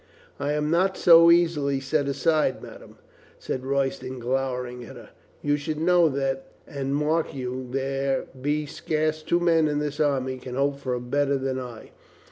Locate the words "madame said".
2.59-3.63